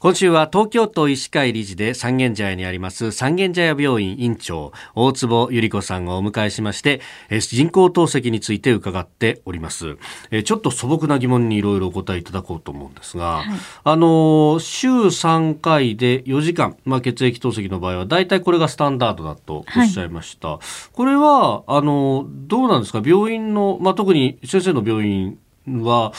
[0.00, 7.00] 今週は東京都医師会理事で三軒茶屋にあります三軒茶屋病院院長大坪由里子さんをお迎えしまして
[7.40, 9.96] 人工透析について伺っております。
[10.44, 13.46] ちょっと素朴な疑問にいろいろお答えいただこうと思うんですが、はい、
[13.82, 20.58] あの週3回で4時間、まあ、血液透析の場合は大体これがスタンダードだとおっしゃいました、はい、
[20.92, 23.02] これはあのどうなんですか？
[23.04, 25.40] 病院の、まあ、特に先生の病院
[25.82, 26.12] は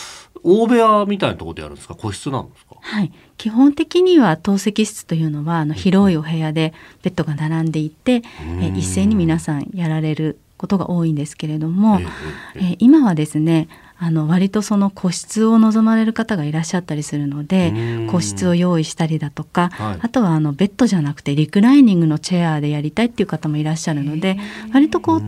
[0.44, 1.96] 大部屋みたいなところでやるんですか？
[1.96, 2.78] 個室なんですか？
[2.80, 3.12] はい。
[3.38, 8.22] 基本的には透析室というのはあの広いお部屋でベッドが並んでいて、
[8.62, 12.00] え一斉に皆さんやられることが多いんですけれども、
[12.56, 24.38] え今はですねあの割とその個室を望まれる方がいらっしゃったりするので個室を用意したりだとか、はい、あとはあのベッドじゃなくてリクライニングのチェアでやりたいっていう方もいらっしゃるので
[24.74, 25.22] 割とこう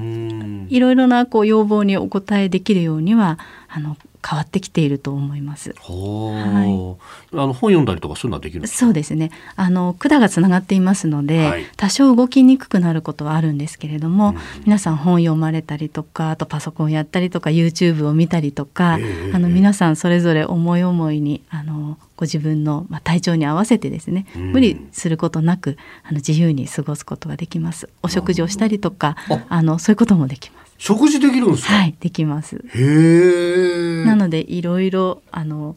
[0.69, 5.73] いろいろなこう要望にお応えできるようにはあの変わってきていると思います。
[5.79, 6.97] は
[7.31, 9.31] い、あの本読んだりとかそういうのはできるそうですね。
[9.55, 27.89] あの管がつながっていますので、はい、多少動きにくくなることはあるんですけれども、うん、皆さん本読まれたりとか、あとパソコンやったりとか、YouTube を見たりとか、えー、あの皆さんそれぞれ思い思いにあのご自分の、まあ、体調に合わせてですね、うん、無理することなくあの自由に過ごすことができます。
[28.03, 29.15] お食事をしたりとか、
[29.49, 30.60] あのそういうこともできます。
[30.81, 31.73] 食事できるんですか？
[31.73, 32.59] はいできます。
[32.73, 35.75] へなのでいろいろあの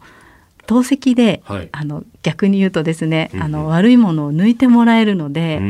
[0.66, 5.60] 透析で、はい、あの逆に言うとですね、うんうん、あの悪いものを抜いてもらえるので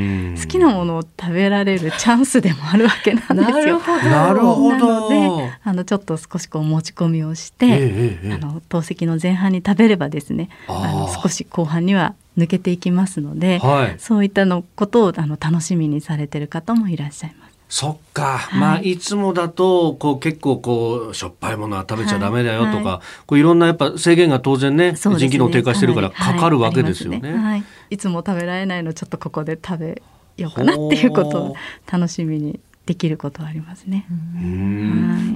[0.41, 3.81] 好きなものを食べられる チャンスでもあるわけなんですよ。
[4.05, 4.79] なるほど。
[4.79, 17.54] なのであのちょっと少しこう持ち込みをして、えー、あの透析の前半に食べればですねあの少し後半には抜けていきますので、はい、そういったのことをあの楽しみにされてる方もいらっしゃいます。
[17.69, 25.19] そっか、はい、まあいつもだとこう結構こうしょっぱいものは食べちゃダメだよとか、はい、こういろんなやっぱ制限が当然ねね。
[25.19, 27.33] 腎機能低下してるからかかるわけですよね。
[27.33, 27.99] はい、い。
[27.99, 28.83] つも食べられない。
[28.83, 30.03] のちょっとここで食べ
[30.37, 31.07] ようかなってい。
[31.07, 31.57] うことを
[31.91, 34.07] 楽しみにできることはありますね。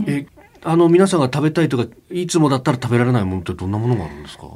[0.07, 0.27] え
[0.65, 1.69] あの皆さんが食べたい。
[1.69, 2.27] とかい。
[2.27, 3.25] つもだったら食べられない。
[3.25, 4.49] ものってどんなものがあるんですか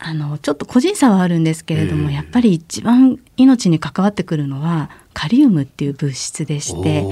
[0.00, 7.04] あのちょっと個人差はあるんですけれども、えー、やっぱり一番命に関わってくるのはカリウムっていう物質でして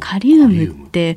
[0.00, 1.16] カリウムって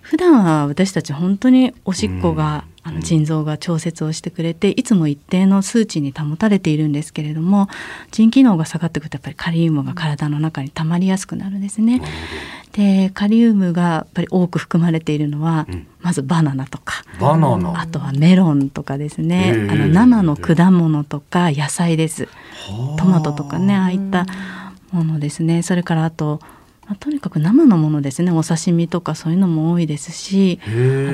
[0.00, 7.68] 普段は私たち本当におしっこが、あの腎臓が調節をしてくれていつも一定の数値に保たれているんですけれども
[8.10, 12.00] 腎機能が下がってくるとやっぱりカリウムが体の中に溜まりやすくなるんですね。
[12.72, 17.80] でカリウムがやっぱり多く含まれているのは、うん、まずバナナとかバナナ。
[17.80, 22.28] あとはメロンとかですね、あの生の果物とか野菜です。
[22.98, 24.26] トマトとかねああいった
[24.92, 25.62] ものですね。
[25.62, 26.40] それからあと
[26.86, 28.32] まあ、とにかく生のものですね。
[28.32, 30.66] お刺身とかそういうのも多いですしあ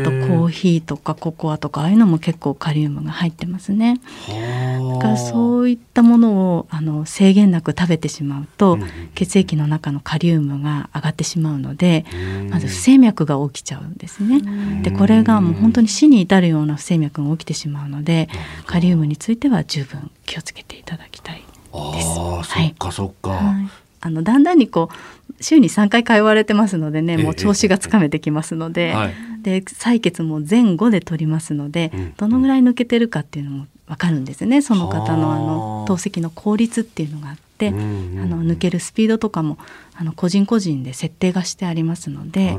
[0.03, 4.00] とコーヒーとかココアとかああいうのも結構カリウムが入ってますね。
[4.28, 12.06] だからそういったものをあの制限なく食べてしまうと、うん、血液の中のカリウムが上がってしまうので
[12.50, 14.41] まず不整脈が起きちゃうんですね。
[14.83, 18.28] でこれがもう本当に死に至るような不整脈が起きてしまうので
[18.66, 22.08] カリウムについては十分気をつけていただきたいです。
[22.08, 23.68] あそっかそっか、はい。
[24.00, 28.94] あのだんだんにこう週に3回通われてますのでねもう調子がつかめてきますので,、
[29.42, 35.38] で採血も前後で取りますので、どのぐらい抜けてるかっていうのも分かるんですねその方のあ。
[35.38, 39.58] の透析の効率っていうのがあって、あの抜けるスピードとかも
[39.94, 42.56] あの個人個人で設定がしてありますので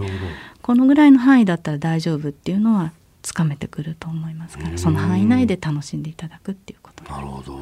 [0.62, 2.92] このぐらいの範囲だったら大丈夫っていうのは
[3.22, 7.62] つかめてくると思いますからその範囲内で楽しんでいただくっていうことなるほど、はい、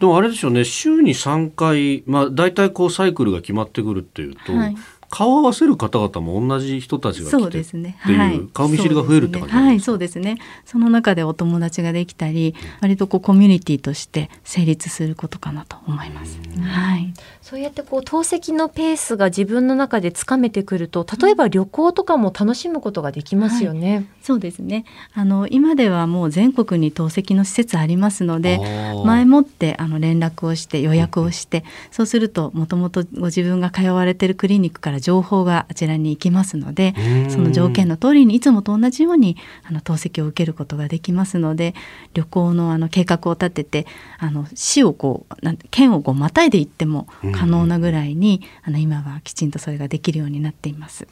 [0.00, 4.76] でもあれですよね週に3回、まあ、大体こうサイクルが決まってくるっていうと、はい。
[5.10, 10.38] 顔合わせる方々も同じ人たちがそうですね、はい、顔見知りが増えるって感じはいそうですね。
[10.64, 16.89] その中でお友達ができたり、割とこうコミュニティとして成立することかなと思います、はい、
[17.50, 23.96] そうやってこう透析のペースが自分の中でつかめてくると例えば旅行とかも楽しむことができますよね。
[23.96, 24.84] はい、そうですね。
[25.14, 28.60] あの今ではもう全国に透析の施設ありますので
[29.04, 36.94] 前もってあの連絡をして予約をして、そうするともともとご自分が通われてるクリニックから情報があちらに行きますので
[37.30, 39.36] その条件の通りにいつもと同じように
[39.68, 41.74] あの透析を受けることができますので
[42.14, 43.86] 旅行のあの計画を立てて
[44.20, 47.08] あの市をこう県をこうまたいで行っても
[47.40, 51.08] 可能なぐらいに、あの今はきちんとそれができるようになっています。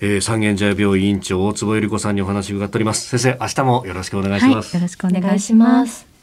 [0.00, 3.08] えー、三軒茶屋病院院長大坪由里子さんにお話を伺っております。
[3.08, 6.15] 先生明日もよろしくお願いします、はい、よろしくお願いします